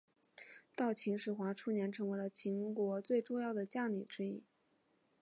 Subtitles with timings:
[0.75, 4.41] 到秦始皇初年成为了秦国最重要的将领之一。